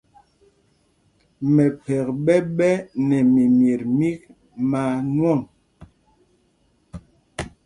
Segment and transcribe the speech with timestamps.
[1.53, 2.73] Mɛphɛk ɓɛ ɓɛ́
[3.07, 4.17] nɛ mimyet mîk
[4.69, 5.39] maa nwɔ̂ŋ.